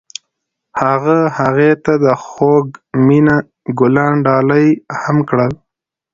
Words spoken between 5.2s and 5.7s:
کړل.